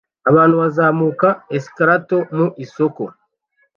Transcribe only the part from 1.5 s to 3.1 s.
escalator mu isoko